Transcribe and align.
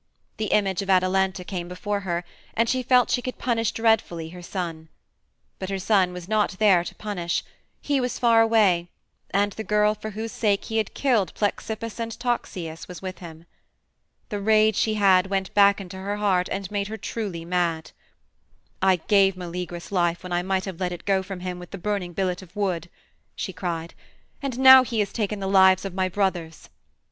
The 0.37 0.45
image 0.47 0.81
of 0.81 0.89
Atalanta 0.89 1.43
came 1.43 1.67
before 1.67 1.99
her, 1.99 2.23
and 2.55 2.67
she 2.67 2.81
felt 2.81 3.11
she 3.11 3.21
could 3.21 3.37
punish 3.37 3.71
dreadfully 3.71 4.29
her 4.29 4.41
son. 4.41 4.89
But 5.59 5.69
her 5.69 5.77
son 5.77 6.11
was 6.11 6.27
not 6.27 6.55
there 6.57 6.83
to 6.83 6.95
punish; 6.95 7.43
he 7.81 8.01
was 8.01 8.17
far 8.17 8.41
away, 8.41 8.89
and 9.29 9.51
the 9.51 9.63
girl 9.63 9.93
for 9.93 10.09
whose 10.09 10.31
sake 10.31 10.63
he 10.65 10.77
had 10.77 10.95
killed 10.95 11.35
Plexippus 11.35 11.99
and 11.99 12.17
Toxeus 12.19 12.87
was 12.87 13.03
with 13.03 13.19
him. 13.19 13.45
The 14.29 14.41
rage 14.41 14.75
she 14.75 14.95
had 14.95 15.27
went 15.27 15.53
back 15.53 15.79
into 15.79 15.97
her 15.97 16.15
heart 16.17 16.49
and 16.51 16.71
made 16.71 16.87
her 16.87 16.97
truly 16.97 17.45
mad. 17.45 17.91
"I 18.81 18.95
gave 18.95 19.35
Meleagrus 19.37 19.91
life 19.91 20.23
when 20.23 20.31
I 20.33 20.41
might 20.41 20.65
have 20.65 20.79
let 20.79 20.91
it 20.91 21.05
go 21.05 21.21
from 21.21 21.41
him 21.41 21.59
with 21.59 21.69
the 21.69 21.77
burning 21.77 22.13
billet 22.13 22.41
of 22.41 22.55
wood," 22.55 22.89
she 23.35 23.53
cried, 23.53 23.93
"and 24.41 24.57
now 24.57 24.83
he 24.83 24.97
has 24.97 25.13
taken 25.13 25.39
the 25.39 25.45
lives 25.45 25.85
of 25.85 25.93
my 25.93 26.09
brothers." 26.09 26.69